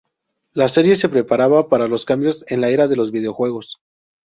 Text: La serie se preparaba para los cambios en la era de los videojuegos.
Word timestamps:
La 0.53 0.67
serie 0.67 0.95
se 0.95 1.09
preparaba 1.09 1.67
para 1.69 1.87
los 1.87 2.05
cambios 2.05 2.43
en 2.49 2.59
la 2.61 2.69
era 2.69 2.87
de 2.87 2.95
los 2.95 3.11
videojuegos. 3.11 3.77